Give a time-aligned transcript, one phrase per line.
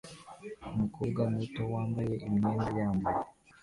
[0.71, 3.21] Umukobwa muto wambaye imyenda yambaye